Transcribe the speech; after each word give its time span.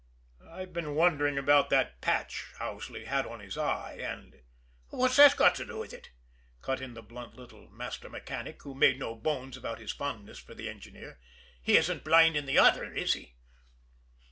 I've 0.49 0.73
been 0.73 0.95
wondering 0.95 1.37
about 1.37 1.69
that 1.69 2.01
patch 2.01 2.47
Owsley 2.59 3.05
had 3.05 3.27
on 3.27 3.39
his 3.39 3.55
eye, 3.55 3.97
and" 4.01 4.41
"What's 4.89 5.17
that 5.17 5.37
got 5.37 5.53
to 5.57 5.65
do 5.65 5.77
with 5.77 5.93
it?" 5.93 6.09
cut 6.63 6.81
in 6.81 6.95
the 6.95 7.03
blunt 7.03 7.35
little 7.35 7.69
master 7.69 8.09
mechanic, 8.09 8.63
who 8.63 8.73
made 8.73 8.97
no 8.97 9.13
bones 9.13 9.57
about 9.57 9.77
his 9.77 9.91
fondness 9.93 10.39
for 10.39 10.55
the 10.55 10.67
engineer. 10.69 11.19
"He 11.61 11.77
isn't 11.77 12.03
blind 12.03 12.35
in 12.35 12.47
the 12.47 12.57
other, 12.57 12.91
is 12.91 13.13
he?" 13.13 13.35